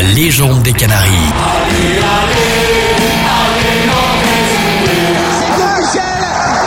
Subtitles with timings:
[0.00, 1.10] La légende des Canaries.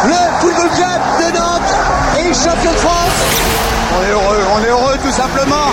[0.04, 1.72] le football club de Nantes
[2.20, 3.22] est champion de France.
[3.94, 5.72] On est heureux, on est heureux tout simplement.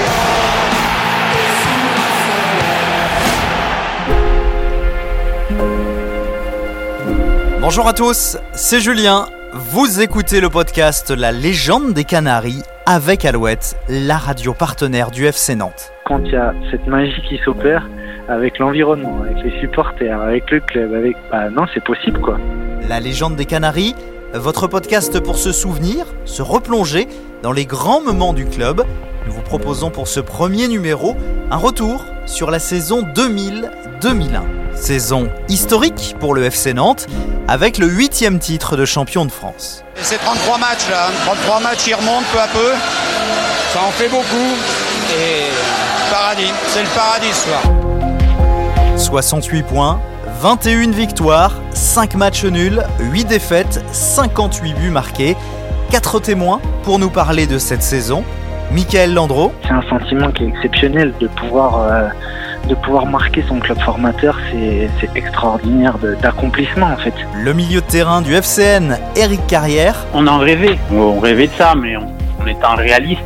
[7.61, 9.27] Bonjour à tous, c'est Julien.
[9.53, 15.57] Vous écoutez le podcast La légende des Canaries avec Alouette, la radio partenaire du FC
[15.57, 15.93] Nantes.
[16.09, 17.87] Quand il y a cette magie qui s'opère
[18.29, 22.39] avec l'environnement, avec les supporters, avec le club, avec bah non, c'est possible quoi.
[22.89, 23.95] La légende des Canaries,
[24.33, 27.07] votre podcast pour se souvenir, se replonger
[27.43, 28.85] dans les grands moments du club.
[29.27, 31.15] Nous vous proposons pour ce premier numéro
[31.51, 34.41] un retour sur la saison 2000-2001.
[34.75, 37.07] Saison historique pour le FC Nantes,
[37.49, 39.85] avec le huitième titre de champion de France.
[39.97, 42.73] C'est 33 matchs là, 33 matchs qui remontent peu à peu.
[43.73, 44.55] Ça en fait beaucoup.
[45.11, 45.68] Et
[46.11, 47.63] paradis, c'est le paradis ce soir.
[48.97, 50.01] 68 points,
[50.41, 55.37] 21 victoires, 5 matchs nuls, 8 défaites, 58 buts marqués.
[55.91, 58.25] 4 témoins pour nous parler de cette saison.
[58.73, 62.09] Michael Landreau, C'est un sentiment qui est exceptionnel de pouvoir euh,
[62.69, 67.15] de pouvoir marquer son club formateur, c'est extraordinaire d'accomplissement en fait.
[67.43, 71.75] le milieu de terrain du FCN, Eric Carrière, On en rêvait, on rêvait de ça,
[71.75, 72.07] mais on,
[72.43, 73.23] on étant réaliste,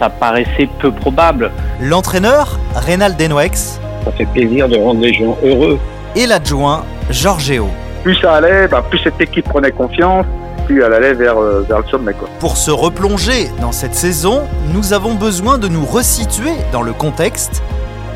[0.00, 1.52] ça paraissait peu probable.
[1.80, 5.78] l'entraîneur, Reynald Denwex, Ça fait plaisir de rendre les gens heureux.
[6.16, 7.68] et l'adjoint, Giorgio.
[8.02, 10.24] plus ça allait, bah, plus cette équipe prenait confiance,
[10.66, 12.14] plus elle allait vers, euh, vers le sommet.
[12.14, 12.28] Quoi.
[12.38, 17.62] Pour se replonger dans cette saison, nous avons besoin de nous resituer dans le contexte.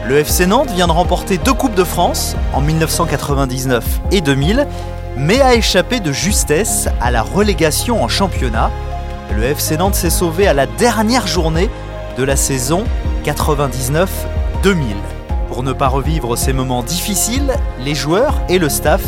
[0.09, 4.67] Le FC Nantes vient de remporter deux Coupes de France en 1999 et 2000,
[5.17, 8.71] mais a échappé de justesse à la relégation en championnat.
[9.33, 11.71] Le FC Nantes s'est sauvé à la dernière journée
[12.17, 12.85] de la saison
[13.25, 14.07] 99-2000.
[15.49, 17.53] Pour ne pas revivre ces moments difficiles,
[17.85, 19.03] les joueurs et le staff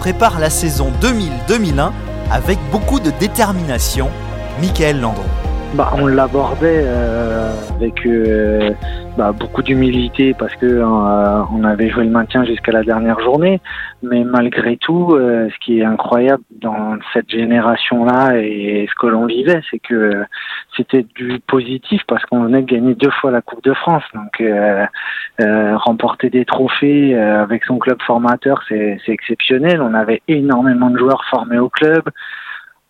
[0.00, 1.90] préparent la saison 2000-2001
[2.30, 4.10] avec beaucoup de détermination.
[4.60, 5.22] Michael Landreau.
[5.74, 8.72] Bah, on l'abordait euh, avec euh,
[9.16, 13.60] bah, beaucoup d'humilité parce que euh, on avait joué le maintien jusqu'à la dernière journée,
[14.02, 19.26] mais malgré tout, euh, ce qui est incroyable dans cette génération-là et ce que l'on
[19.26, 20.24] vivait, c'est que
[20.76, 24.40] c'était du positif parce qu'on venait de gagner deux fois la Coupe de France, donc
[24.40, 24.84] euh,
[25.40, 29.80] euh, remporter des trophées euh, avec son club formateur, c'est exceptionnel.
[29.80, 32.02] On avait énormément de joueurs formés au club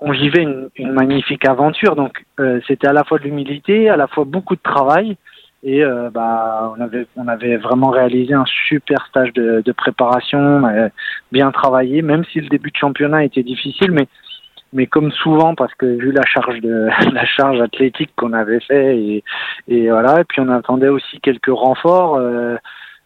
[0.01, 1.97] on vivait une, une magnifique aventure.
[1.97, 5.17] Donc euh, c'était à la fois de l'humilité, à la fois beaucoup de travail.
[5.64, 10.38] Et euh, bah, on avait on avait vraiment réalisé un super stage de, de préparation,
[10.38, 10.91] on avait
[11.32, 14.06] bien travaillé, même si le début de championnat était difficile, mais
[14.75, 18.98] mais comme souvent parce que vu la charge de la charge athlétique qu'on avait fait
[18.98, 19.25] et,
[19.69, 22.16] et voilà et puis on attendait aussi quelques renforts.
[22.16, 22.56] euh,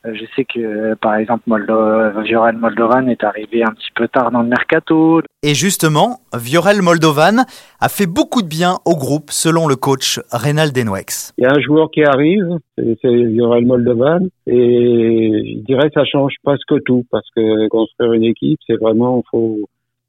[0.04, 4.42] je sais que par exemple Moldo, Viorel Moldovan est arrivé un petit peu tard dans
[4.42, 5.20] le mercato.
[5.42, 7.44] Et justement, Viorel Moldovan
[7.81, 11.32] a fait beaucoup de bien au groupe selon le coach Reynald Denwex.
[11.38, 16.04] Il y a un joueur qui arrive, c'est Viorel Moldovan, et je dirais que ça
[16.04, 19.58] change presque tout, parce que construire une équipe, c'est vraiment, faut,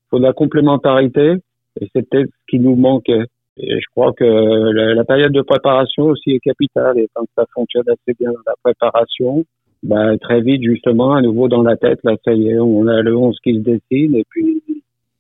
[0.10, 1.36] faut de la complémentarité,
[1.80, 3.26] et c'est peut-être ce qui nous manquait.
[3.58, 7.46] Et je crois que la, la période de préparation aussi est capitale, et quand ça
[7.54, 9.44] fonctionne assez bien la préparation,
[9.84, 13.02] bah, très vite, justement, à nouveau dans la tête, là, ça y est, on a
[13.02, 14.62] le 11 qui se dessine, et puis,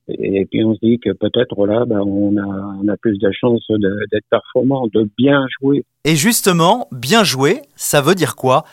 [0.10, 3.32] et puis on se dit que peut-être là, bah, on a, on a plus de
[3.32, 5.86] chances d'être performant, de bien jouer.
[6.04, 8.64] Et justement, bien joué, ça veut dire quoi?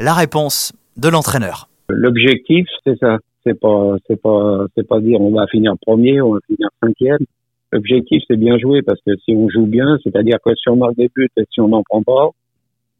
[0.00, 1.68] La réponse de l'entraîneur.
[1.88, 3.18] L'objectif, c'est ça.
[3.44, 7.24] C'est pas, c'est pas, c'est pas dire on va finir premier, on va finir cinquième.
[7.70, 10.96] L'objectif, c'est bien jouer parce que si on joue bien, c'est-à-dire que si on marque
[10.96, 12.30] des buts et si on n'en prend pas,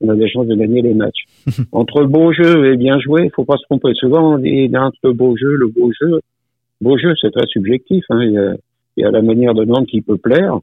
[0.00, 1.24] on a des chances de gagner les matchs.
[1.72, 3.94] entre beau jeu et bien jouer, il faut pas se tromper.
[3.94, 6.20] Souvent, on dit entre le beau jeu, le beau jeu.
[6.80, 8.04] Beau jeu, c'est très subjectif.
[8.10, 8.22] Hein.
[8.22, 8.54] Il, y a,
[8.96, 10.58] il y a la manière de Nantes qui peut plaire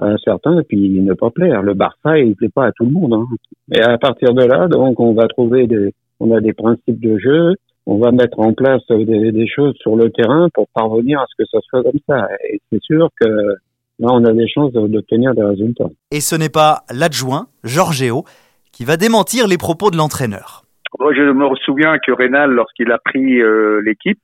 [0.00, 1.62] à certains et puis ne pas plaire.
[1.62, 3.14] Le Barça, il plaît pas à tout le monde.
[3.14, 3.26] Hein.
[3.72, 7.18] Et à partir de là, donc, on va trouver des, on a des principes de
[7.18, 7.54] jeu,
[7.86, 11.42] on va mettre en place des, des choses sur le terrain pour parvenir à ce
[11.42, 12.28] que ça soit comme ça.
[12.48, 15.90] Et c'est sûr que là, on a des chances de- d'obtenir des résultats.
[16.10, 18.24] Et ce n'est pas l'adjoint, Giorgio,
[18.72, 20.62] qui va démentir les propos de l'entraîneur.
[20.98, 24.18] Moi, je me souviens que Rénal, lorsqu'il a pris euh, l'équipe,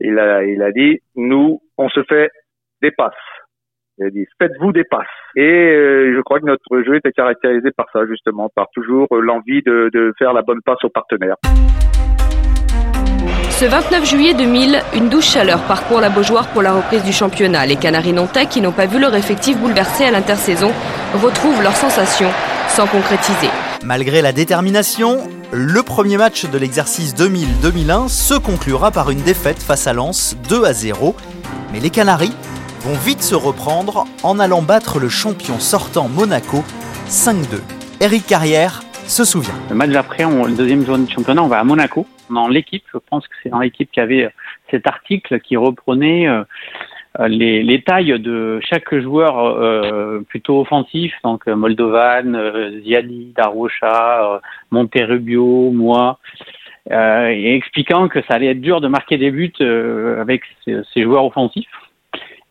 [0.00, 2.30] il a, il a dit, nous, on se fait
[2.82, 3.14] des passes.
[3.98, 5.06] Il a dit, faites-vous des passes.
[5.36, 9.20] Et euh, je crois que notre jeu était caractérisé par ça, justement, par toujours euh,
[9.20, 11.36] l'envie de, de faire la bonne passe au partenaire.
[13.50, 17.66] Ce 29 juillet 2000, une douce chaleur parcourt la Beaujoire pour la reprise du championnat.
[17.66, 20.72] Les Canaries nantais, qui n'ont pas vu leur effectif bouleversé à l'intersaison,
[21.12, 22.30] retrouvent leurs sensations
[22.68, 23.50] sans concrétiser.
[23.84, 29.86] Malgré la détermination, le premier match de l'exercice 2000-2001 se conclura par une défaite face
[29.86, 31.16] à Lens 2 à 0.
[31.72, 32.34] Mais les Canaries
[32.80, 36.62] vont vite se reprendre en allant battre le champion sortant Monaco
[37.08, 37.60] 5-2.
[38.02, 39.54] Eric Carrière se souvient.
[39.70, 42.06] Le match d'après, le deuxième journée du championnat, on va à Monaco.
[42.28, 44.30] Dans l'équipe, je pense que c'est dans l'équipe qui avait
[44.70, 46.44] cet article qui reprenait euh,
[47.18, 54.38] les, les, tailles de chaque joueur euh, plutôt offensif, donc Moldovan, euh, Ziani, Darocha, euh,
[54.70, 56.18] Monterrubio, moi,
[56.90, 60.80] euh, et expliquant que ça allait être dur de marquer des buts euh, avec ces,
[60.92, 61.68] ces, joueurs offensifs.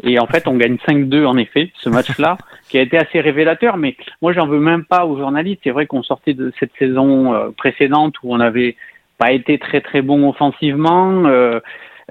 [0.03, 2.37] Et en fait, on gagne 5-2 en effet, ce match-là,
[2.69, 3.75] qui a été assez révélateur.
[3.75, 5.61] Mais moi, j'en veux même pas aux journalistes.
[5.63, 8.75] C'est vrai qu'on sortait de cette saison euh, précédente où on n'avait
[9.17, 11.25] pas été très très bon offensivement.
[11.25, 11.59] Euh,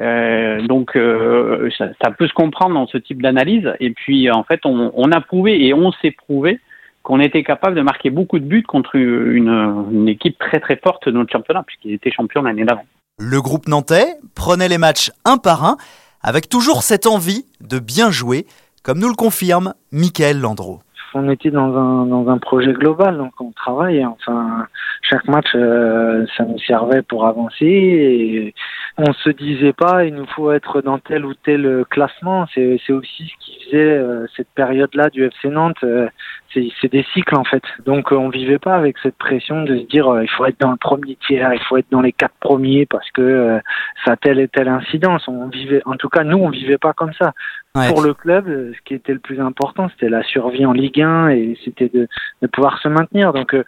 [0.01, 3.73] euh, donc euh, ça, ça, peut se comprendre dans ce type d'analyse.
[3.81, 6.61] Et puis en fait, on, on a prouvé et on s'est prouvé
[7.03, 11.09] qu'on était capable de marquer beaucoup de buts contre une, une équipe très très forte
[11.09, 12.85] de notre championnat, puisqu'il était champion l'année d'avant.
[13.19, 15.77] Le groupe nantais prenait les matchs un par un,
[16.23, 18.47] avec toujours cette envie de bien jouer,
[18.85, 20.81] comme nous le confirme Michael Landreau
[21.15, 24.05] on était dans un dans un projet global, donc on travaille.
[24.05, 24.67] Enfin,
[25.03, 27.67] chaque match, euh, ça nous servait pour avancer.
[27.67, 28.55] Et
[28.99, 32.47] on se disait pas, il nous faut être dans tel ou tel classement.
[32.53, 35.77] C'est c'est aussi ce qui faisait euh, cette période-là du FC Nantes.
[35.85, 36.09] Euh,
[36.53, 37.63] c'est c'est des cycles en fait.
[37.87, 40.77] Donc on vivait pas avec cette pression de se dire il faut être dans le
[40.77, 43.61] premier tiers, il faut être dans les quatre premiers parce que
[44.05, 45.29] ça a telle et telle incidence.
[45.29, 47.33] On vivait, en tout cas nous, on vivait pas comme ça.
[47.75, 47.89] Ouais.
[47.89, 51.29] Pour le club, ce qui était le plus important, c'était la survie en Ligue 1
[51.29, 52.09] et c'était de,
[52.43, 53.33] de, pouvoir se maintenir.
[53.33, 53.65] Donc, euh,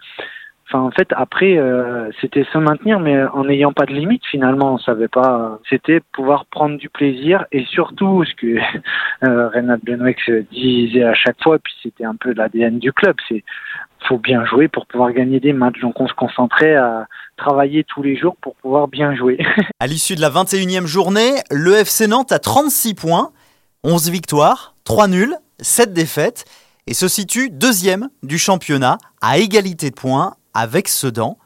[0.70, 4.22] enfin, en fait, après, euh, c'était se maintenir, mais en n'ayant pas de limite.
[4.30, 5.58] Finalement, on savait pas.
[5.68, 8.56] C'était pouvoir prendre du plaisir et surtout, ce que
[9.24, 10.12] euh, Renat Benoît
[10.52, 13.44] disait à chaque fois, puis c'était un peu l'ADN du club, c'est
[14.08, 15.80] faut bien jouer pour pouvoir gagner des matchs.
[15.80, 17.06] Donc, on se concentrait à
[17.36, 19.38] travailler tous les jours pour pouvoir bien jouer.
[19.80, 23.30] à l'issue de la 21e journée, le FC Nantes a 36 points.
[23.82, 26.44] 11 victoires, 3 nuls, 7 défaites
[26.86, 31.38] et se situe deuxième du championnat à égalité de points avec Sedan.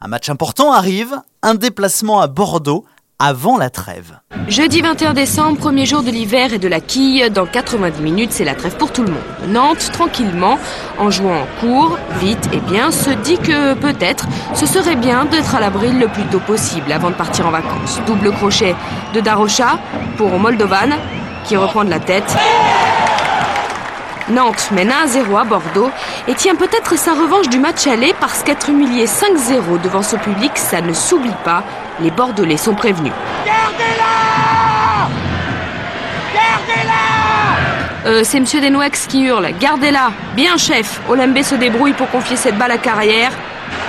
[0.00, 2.84] Un match important arrive, un déplacement à Bordeaux
[3.20, 4.18] avant la trêve.
[4.48, 7.28] Jeudi 21 décembre, premier jour de l'hiver et de la quille.
[7.30, 9.22] Dans 90 minutes, c'est la trêve pour tout le monde.
[9.48, 10.58] Nantes, tranquillement,
[10.98, 15.60] en jouant court, vite et bien, se dit que peut-être ce serait bien d'être à
[15.60, 18.00] l'abri le plus tôt possible avant de partir en vacances.
[18.06, 18.74] Double crochet
[19.12, 19.78] de Darocha
[20.16, 20.96] pour Moldovan
[21.44, 22.36] qui reprend de la tête.
[24.30, 25.90] Nantes mène 1-0 à Bordeaux
[26.28, 30.52] et tient peut-être sa revanche du match aller parce qu'être humilié 5-0 devant ce public,
[30.54, 31.62] ça ne s'oublie pas.
[32.00, 33.12] Les Bordelais sont prévenus.
[33.44, 35.08] Gardez-la
[36.34, 39.50] Gardez-la euh, C'est Monsieur Denouex qui hurle.
[39.60, 43.32] Gardez-la Bien chef Olymbe se débrouille pour confier cette balle à Carrière.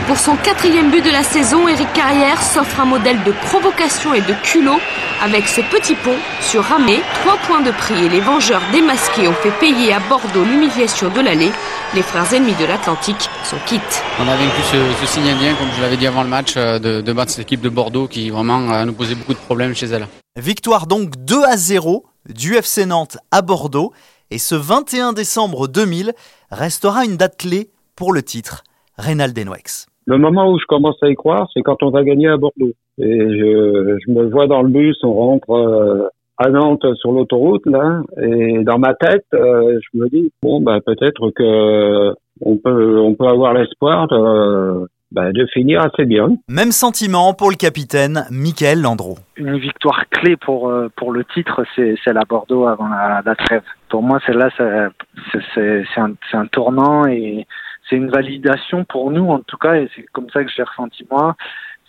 [0.08, 4.22] Pour son quatrième but de la saison, Eric Carrière s'offre un modèle de provocation et
[4.22, 4.80] de culot
[5.22, 9.34] avec ce petit pont sur Ramé, trois points de prix et les vengeurs démasqués ont
[9.34, 11.52] fait payer à Bordeaux l'humiliation de l'allée.
[11.94, 14.04] Les frères ennemis de l'Atlantique sont quittes.
[14.20, 17.02] On a vaincu ce, ce signe indien, comme je l'avais dit avant le match, de,
[17.02, 20.08] de battre cette équipe de Bordeaux qui vraiment nous posait beaucoup de problèmes chez elle.
[20.36, 23.94] Victoire donc 2 à 0 du FC Nantes à Bordeaux
[24.30, 26.14] et ce 21 décembre 2000
[26.50, 28.64] restera une date clé pour le titre.
[28.98, 29.88] Reynald Denwex.
[30.12, 32.74] Le moment où je commence à y croire, c'est quand on va gagner à Bordeaux.
[32.98, 37.66] Et je, je me vois dans le bus, on rentre euh, à Nantes sur l'autoroute
[37.66, 43.00] là, et dans ma tête, euh, je me dis bon bah peut-être que on peut
[43.00, 46.28] on peut avoir l'espoir de, bah, de finir assez bien.
[46.50, 49.16] Même sentiment pour le capitaine Michael Landreau.
[49.38, 53.36] Une victoire clé pour euh, pour le titre, c'est celle à Bordeaux avant la, la
[53.36, 53.64] trêve.
[53.88, 57.46] Pour moi, celle-là, c'est un, un tournant et
[57.92, 60.64] c'est une validation pour nous en tout cas et c'est comme ça que je l'ai
[60.64, 61.36] ressenti moi.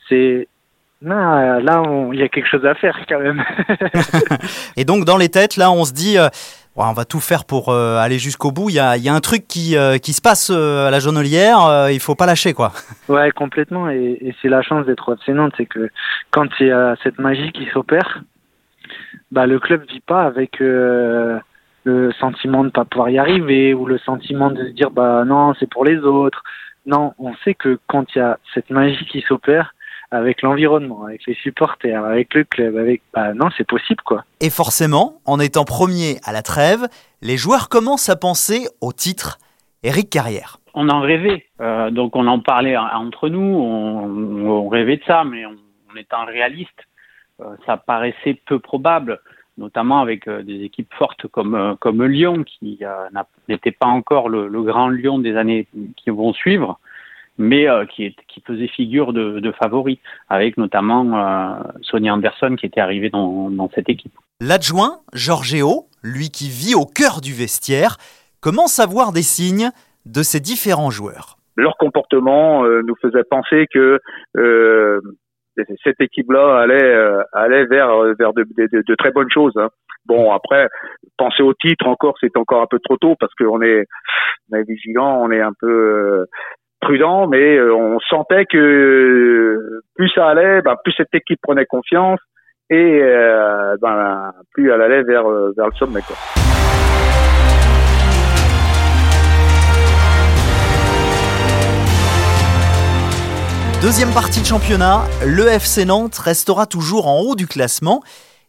[0.09, 0.49] C'est
[1.01, 1.63] là
[2.13, 3.43] il y a quelque chose à faire quand même.
[4.77, 6.29] Et donc dans les têtes là on se dit euh,
[6.75, 8.69] on va tout faire pour euh, aller jusqu'au bout.
[8.71, 11.89] Il y a, y a, un truc qui, euh, qui se passe à la jaunelière
[11.91, 12.73] il faut pas lâcher quoi.
[13.09, 13.89] Ouais complètement.
[13.89, 15.89] Et, et c'est la chance d'être FC Nantes c'est que
[16.33, 18.23] quand il y a cette magie qui s'opère
[19.31, 20.61] bah le club vit pas avec
[21.85, 25.25] le sentiment de ne pas pouvoir y arriver ou le sentiment de se dire bah
[25.25, 26.43] non c'est pour les autres.
[26.87, 29.75] Non on sait que quand il y a cette magie qui s'opère
[30.11, 34.25] avec l'environnement avec les supporters avec le club avec bah non c'est possible quoi.
[34.41, 36.87] Et forcément en étant premier à la trêve
[37.21, 39.39] les joueurs commencent à penser au titre.
[39.85, 40.59] Eric Carrière.
[40.75, 41.47] On en rêvait.
[41.61, 43.41] Euh, donc on en parlait entre nous.
[43.41, 45.57] On, on rêvait de ça mais on,
[45.93, 46.71] on étant réaliste.
[47.41, 49.19] Euh, ça paraissait peu probable
[49.59, 53.09] notamment avec euh, des équipes fortes comme, euh, comme Lyon, qui euh,
[53.49, 55.67] n'était pas encore le, le, grand Lyon des années
[55.97, 56.79] qui vont suivre.
[57.39, 61.03] mais qui, qui faisait figure de, de favori, avec notamment
[61.81, 64.13] Sonia Anderson qui était arrivée dans, dans cette équipe.
[64.41, 67.97] L'adjoint, Georgeo, lui qui vit au cœur du vestiaire,
[68.41, 69.71] commence à voir des signes
[70.05, 71.39] de ces différents joueurs.
[71.57, 73.99] Leur comportement nous faisait penser que
[75.83, 79.53] cette équipe-là allait euh, allait vers vers de, très bonnes choses.
[79.57, 79.69] Hein.
[80.07, 80.69] Bon après
[81.19, 83.87] penser au titre encore c'est encore un peu trop tôt parce qu'on est
[84.51, 86.25] on est vigilant, on est un peu euh,
[86.81, 92.21] prudent, mais euh, on sentait que plus ça allait, ben, plus cette équipe prenait confiance
[92.71, 93.01] et
[93.81, 95.25] ben, plus elle allait vers
[95.57, 96.01] vers le sommet.
[96.01, 96.17] Quoi.
[103.83, 108.01] Deuxième partie de championnat, le FC Nantes restera toujours en haut du classement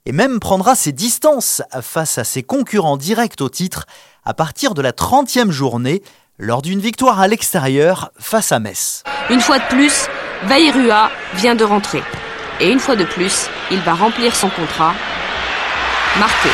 [0.05, 3.85] et même prendra ses distances face à ses concurrents directs au titre
[4.25, 6.03] à partir de la 30e journée
[6.37, 9.03] lors d'une victoire à l'extérieur face à Metz.
[9.31, 10.05] Une fois de plus,
[10.43, 12.03] Vairua vient de rentrer.
[12.59, 14.93] Et une fois de plus, il va remplir son contrat.
[16.19, 16.49] Marqué.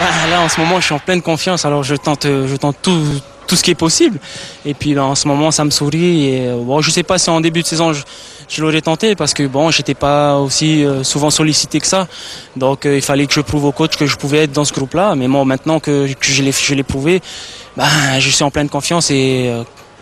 [0.00, 2.78] Bah, là, en ce moment, je suis en pleine confiance, alors je tente, je tente
[2.82, 3.04] tout,
[3.50, 4.20] tout ce qui est possible.
[4.64, 6.24] Et puis en ce moment, ça me sourit.
[6.26, 9.34] Et euh, bon, je sais pas si en début de saison, je, l'aurais tenté parce
[9.34, 12.06] que bon, j'étais pas aussi euh, souvent sollicité que ça.
[12.56, 14.72] Donc euh, il fallait que je prouve au coach que je pouvais être dans ce
[14.72, 15.16] groupe-là.
[15.16, 17.20] Mais bon, maintenant que, je l'ai, je l'ai prouvé,
[17.76, 17.84] ben,
[18.20, 19.52] je suis en pleine confiance et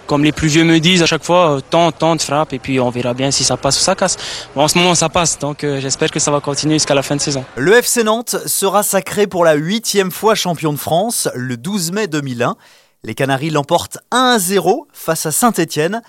[0.07, 2.89] comme les plus vieux me disent à chaque fois, tente, tente, frappe, et puis on
[2.89, 4.17] verra bien si ça passe ou ça casse.
[4.55, 7.15] Bon, en ce moment, ça passe, donc j'espère que ça va continuer jusqu'à la fin
[7.17, 7.45] de saison.
[7.57, 12.07] Le FC Nantes sera sacré pour la huitième fois champion de France le 12 mai
[12.07, 12.57] 2001.
[13.05, 16.01] Les Canaries l'emportent 1-0 face à Saint-Etienne.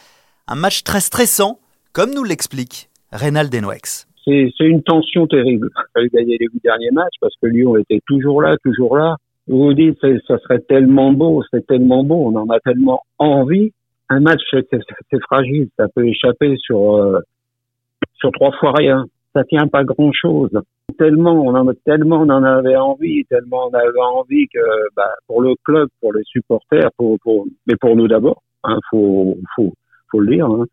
[0.48, 1.60] Un match très stressant,
[1.94, 4.08] comme nous l'explique Reynald Denouex.
[4.26, 5.70] C'est une tension terrible.
[5.76, 9.18] Il fallait gagner les huit derniers matchs parce que Lyon était toujours là, toujours là.
[9.48, 13.72] Vous vous dites, ça serait tellement beau, c'est tellement beau, on en a tellement envie.
[14.10, 17.20] Un match, c'est fragile, ça peut échapper sur euh,
[18.20, 20.52] sur trois fois rien ça tient pas grand chose.
[20.98, 24.60] Tellement on en tellement on en avait envie, tellement on avait envie que
[24.96, 29.38] bah, pour le club, pour les supporters, pour, pour mais pour nous d'abord, hein, faut
[29.56, 29.74] faut
[30.12, 30.46] faut le dire.
[30.46, 30.66] Hein.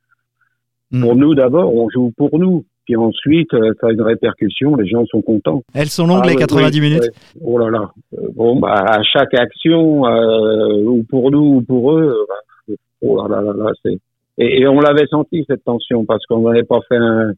[0.90, 1.02] Mm.
[1.02, 2.64] Pour nous d'abord, on joue pour nous.
[2.86, 5.64] Puis ensuite, euh, ça a une répercussion, les gens sont contents.
[5.74, 7.10] Elles sont longues ah les 90 minutes?
[7.44, 7.90] Oh là là.
[8.14, 13.26] Euh, bon, bah, à chaque action, euh, ou pour nous ou pour eux, bah, oh
[13.26, 13.98] là là là, c'est.
[14.38, 17.32] Et, et on l'avait senti cette tension parce qu'on n'avait pas fait un,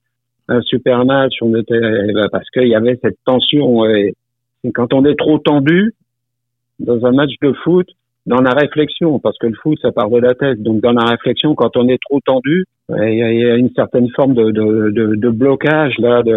[0.49, 1.35] un super match.
[1.41, 3.87] On était bah, parce qu'il y avait cette tension.
[3.87, 4.15] Et,
[4.75, 5.95] quand on est trop tendu
[6.81, 7.87] dans un match de foot,
[8.27, 10.63] dans la réflexion, parce que le foot, ça part de la tête.
[10.63, 14.35] Donc, dans la réflexion, quand on est trop tendu, il y, a une certaine forme
[14.35, 16.23] de, de, de, de blocage là.
[16.23, 16.37] De,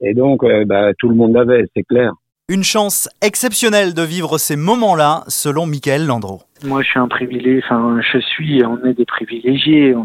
[0.00, 2.12] et donc, euh, bah, tout le monde l'avait, c'est clair.
[2.48, 6.42] Une chance exceptionnelle de vivre ces moments-là, selon Michael Landreau.
[6.62, 7.62] Moi, je suis un privilégié.
[7.64, 8.62] Enfin, je suis.
[8.66, 9.94] On est des privilégiés.
[9.94, 10.04] On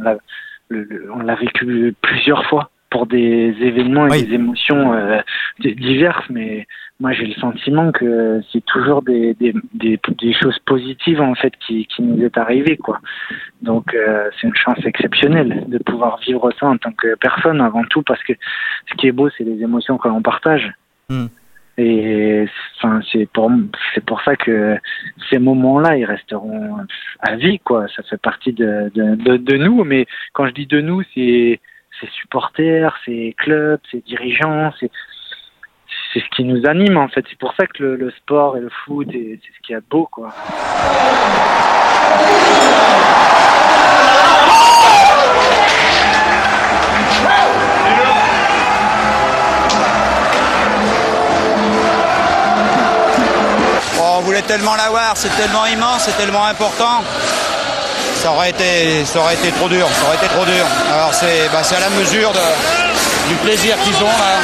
[0.72, 5.20] on l'a vécu plusieurs fois pour des événements et des émotions euh,
[5.60, 6.68] diverses, mais
[7.00, 11.54] moi j'ai le sentiment que c'est toujours des, des, des, des, choses positives en fait
[11.66, 13.00] qui, qui nous est arrivé quoi.
[13.62, 17.84] Donc euh, c'est une chance exceptionnelle de pouvoir vivre ça en tant que personne avant
[17.84, 18.34] tout parce que
[18.90, 20.74] ce qui est beau c'est les émotions que l'on partage.
[21.10, 21.28] Hmm.
[21.82, 22.46] Et
[22.76, 23.50] enfin, c'est pour
[23.96, 24.78] c'est pour ça que
[25.30, 26.76] ces moments-là, ils resteront
[27.22, 27.88] à vie, quoi.
[27.96, 29.86] Ça fait partie de de, nous.
[29.86, 31.62] Mais quand je dis de nous, c'est
[32.02, 34.92] c'est supporters, c'est clubs, c'est dirigeants, c'est
[36.12, 37.24] c'est ce qui nous anime en fait.
[37.30, 40.34] C'est pour ça que le, sport et le foot, c'est ce qui est beau, quoi.
[54.40, 57.04] Voulait tellement l'avoir, c'est tellement immense, c'est tellement important.
[58.20, 60.66] Ça aurait, été, ça aurait été trop dur, ça aurait été trop dur.
[60.92, 62.32] Alors c'est bah, à la mesure
[63.30, 64.40] du plaisir qu'ils ont là.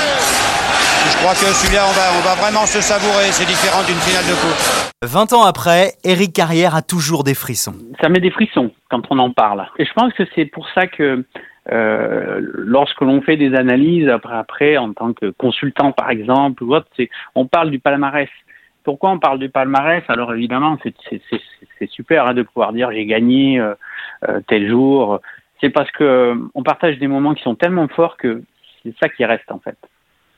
[1.12, 3.32] Je crois que celui-là, on va, on va vraiment se savourer.
[3.32, 4.92] C'est différent d'une finale de coupe.
[5.04, 7.76] 20 ans après, Eric Carrière a toujours des frissons.
[8.02, 9.68] Ça met des frissons quand on en parle.
[9.78, 11.24] Et je pense que c'est pour ça que
[11.72, 16.76] euh, lorsque l'on fait des analyses après, après en tant que consultant par exemple ou
[16.76, 16.88] autre,
[17.36, 18.30] on parle du palmarès.
[18.86, 23.60] Pourquoi on parle du palmarès Alors évidemment, c'est super hein, de pouvoir dire j'ai gagné
[23.60, 23.74] euh,
[24.30, 25.20] euh, tel jour.
[25.60, 28.44] C'est parce que euh, on partage des moments qui sont tellement forts que
[28.84, 29.78] c'est ça qui reste en fait.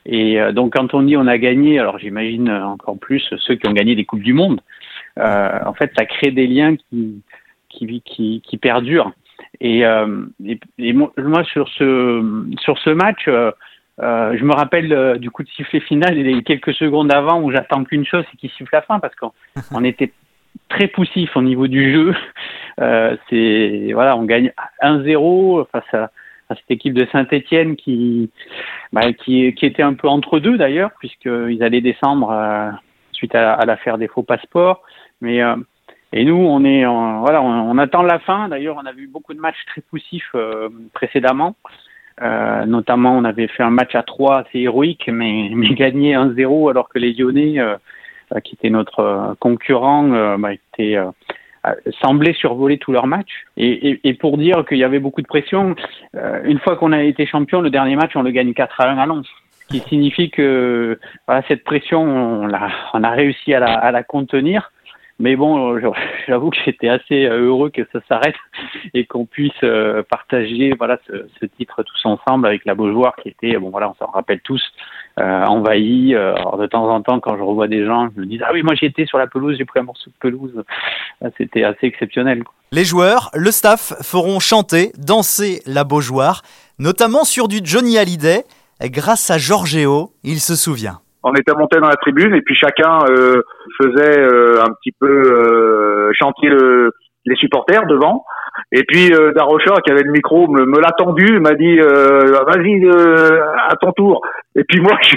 [0.05, 3.73] Et donc quand on dit on a gagné, alors j'imagine encore plus ceux qui ont
[3.73, 4.61] gagné des coupes du monde.
[5.17, 7.21] en fait, ça crée des liens qui
[7.69, 9.11] qui perdurent.
[9.59, 13.27] Et, et, moi, sur ce sur ce match,
[13.99, 17.41] je me rappelle euh, du coup de sifflet final, il y a quelques secondes avant
[17.41, 20.11] où j'attends qu'une chose, c'est qu'il siffle la fin parce qu'on était
[20.69, 22.15] très poussif au niveau du jeu.
[22.79, 26.11] Euh, c'est voilà, on gagne 1-0 face à,
[26.49, 28.29] cette équipe de Saint-Étienne qui,
[28.93, 32.69] bah, qui, qui était un peu entre deux d'ailleurs, puisqu'ils allaient descendre euh,
[33.13, 34.83] suite à, l'affaire des faux passeports.
[35.21, 35.55] Mais euh,
[36.13, 38.47] et nous, on est voilà, on, attend la fin.
[38.47, 40.35] D'ailleurs, on a vu beaucoup de matchs très poussifs
[40.93, 41.55] précédemment.
[42.21, 46.69] Euh, notamment, on avait fait un match à 3 assez héroïque, mais, mais gagné 1-0
[46.69, 47.75] alors que les Lyonnais, euh,
[48.35, 50.97] euh, qui étaient notre concurrent, bah, étaient,
[52.01, 53.45] semblaient survoler tous leurs matchs.
[53.55, 55.75] Et, et, et pour dire qu'il y avait beaucoup de pression,
[56.43, 58.97] une fois qu'on a été champion, le dernier match, on le gagne 4 à 1
[58.97, 59.27] à Lens.
[59.61, 63.91] Ce qui signifie que voilà, cette pression, on a, on a réussi à la, à
[63.91, 64.71] la contenir.
[65.19, 65.91] Mais bon, euh,
[66.27, 68.35] j'avoue que j'étais assez euh, heureux que ça s'arrête
[68.93, 73.57] et qu'on puisse euh, partager voilà ce, titre tous ensemble avec la Beaujoire qui était
[73.57, 74.61] bon voilà on s'en rappelle tous
[75.19, 76.15] euh, envahi.
[76.15, 78.61] Alors de temps en temps quand je revois des gens, je me dis ah oui
[78.61, 80.63] moi j'y étais sur la pelouse, j'ai pris un morceau de pelouse.
[81.37, 82.43] C'était assez exceptionnel.
[82.71, 86.43] Les joueurs, le staff feront chanter, danser la Beaujoire,
[86.79, 88.43] notamment sur du Johnny Hallyday
[88.81, 92.99] grâce à Giorgio, il se souvient on était monté dans la tribune et puis chacun
[93.09, 93.41] euh,
[93.81, 96.91] faisait euh, un petit peu euh, chanter le,
[97.27, 98.25] les supporters devant.
[98.71, 102.83] Et puis euh, Darocha, qui avait le micro, me, l'a tendu, m'a dit euh, vas-y
[102.85, 104.21] euh, à ton tour.
[104.55, 105.15] Et puis moi, je,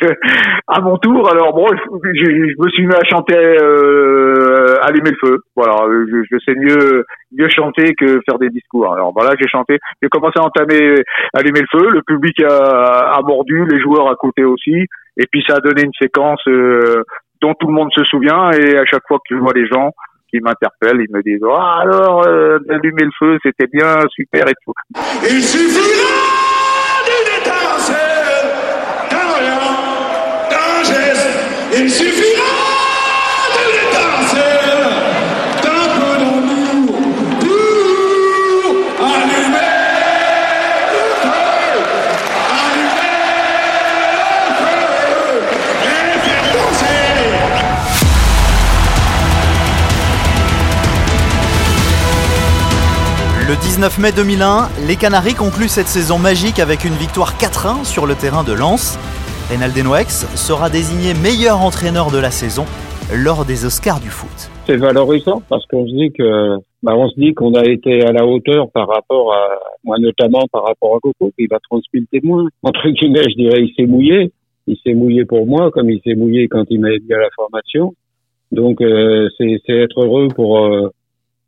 [0.69, 5.17] à mon tour, alors bon, je, je, me suis mis à chanter euh, allumer le
[5.29, 5.39] feu.
[5.57, 8.93] Voilà, je, je, sais mieux mieux chanter que faire des discours.
[8.93, 10.97] Alors voilà, j'ai chanté, j'ai commencé à entamer
[11.33, 11.89] allumer le feu.
[11.91, 14.87] Le public a, a mordu, les joueurs à côté aussi.
[15.17, 17.05] Et puis ça a donné une séquence euh,
[17.41, 18.51] dont tout le monde se souvient.
[18.53, 19.91] Et à chaque fois que je vois les gens,
[20.31, 24.55] qui m'interpellent, ils me disent oh, alors euh, d'allumer le feu, c'était bien, super et
[24.65, 24.73] tout.
[25.29, 26.09] Il suffira
[27.07, 28.51] d'une étincelle,
[29.11, 29.61] d'un rien,
[30.51, 31.79] d'un geste.
[31.79, 32.40] Il suffira
[53.51, 58.07] Le 19 mai 2001, les Canaries concluent cette saison magique avec une victoire 4-1 sur
[58.07, 58.97] le terrain de Lens.
[59.51, 59.75] Reynald
[60.07, 62.65] sera désigné meilleur entraîneur de la saison
[63.13, 64.31] lors des Oscars du foot.
[64.67, 68.25] C'est valorisant parce qu'on se dit que bah se dit qu'on a été à la
[68.25, 72.47] hauteur par rapport à moi notamment par rapport à Coco qui va transmettre le témoin.
[72.63, 74.31] Entre guillemets, je dirais il s'est mouillé,
[74.69, 77.31] il s'est mouillé pour moi comme il s'est mouillé quand il m'a aidé à la
[77.35, 77.95] formation.
[78.53, 80.93] Donc euh, c'est être heureux pour euh,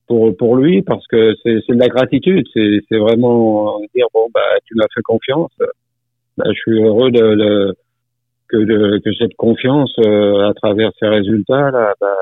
[0.07, 4.29] pour pour lui parce que c'est c'est de la gratitude, c'est c'est vraiment dire bon
[4.35, 5.53] bah tu m'as fait confiance.
[6.37, 7.75] Bah, je suis heureux de, de
[8.49, 12.17] que de, que cette confiance euh, à travers ces résultats là bah,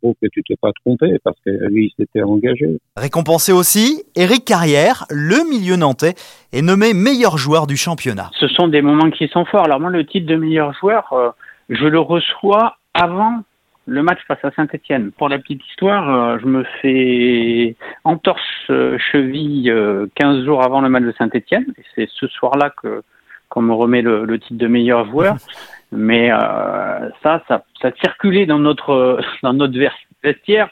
[0.00, 2.78] prouve que tu t'es pas trompé parce que lui il s'était engagé.
[2.96, 6.14] Récompensé aussi, Eric Carrière, le milieu nantais,
[6.52, 8.30] est nommé meilleur joueur du championnat.
[8.38, 9.64] Ce sont des moments qui sont forts.
[9.64, 11.30] Alors moi, le titre de meilleur joueur, euh,
[11.70, 13.40] je le reçois avant
[13.86, 15.12] le match face à Saint-Etienne.
[15.12, 20.80] Pour la petite histoire, euh, je me fais entorse euh, cheville euh, 15 jours avant
[20.80, 21.66] le match de Saint-Etienne.
[21.78, 23.02] Et c'est ce soir-là que
[23.50, 25.36] qu'on me remet le, le, titre de meilleur joueur.
[25.92, 29.78] Mais euh, ça, ça, ça circulait dans notre dans notre
[30.22, 30.70] vestiaire.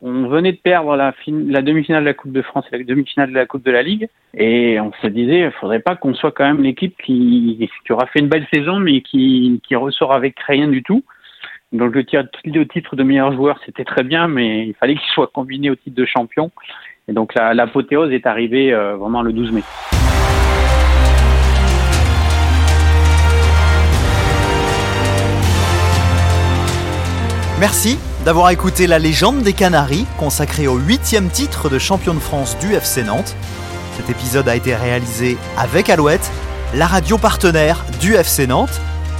[0.00, 3.28] On venait de perdre la, la demi-finale de la Coupe de France et la demi-finale
[3.28, 6.32] de la Coupe de la Ligue, et on se disait, il faudrait pas qu'on soit
[6.32, 10.40] quand même l'équipe qui, qui aura fait une belle saison, mais qui, qui ressort avec
[10.40, 11.04] rien du tout.
[11.72, 15.70] Donc le titre, de meilleur joueur, c'était très bien, mais il fallait qu'il soit combiné
[15.70, 16.50] au titre de champion.
[17.08, 19.62] Et donc l'apothéose est arrivée euh, vraiment le 12 mai.
[27.58, 32.58] Merci d'avoir écouté La légende des Canaries, consacrée au huitième titre de champion de France
[32.58, 33.34] du FC Nantes.
[33.92, 36.30] Cet épisode a été réalisé avec Alouette,
[36.74, 38.80] la radio partenaire du FC Nantes.